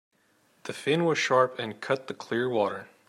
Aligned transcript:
The 0.63 0.73
fin 0.73 1.05
was 1.05 1.19
sharp 1.19 1.59
and 1.59 1.79
cut 1.79 2.07
the 2.07 2.15
clear 2.15 2.49
water. 2.49 2.87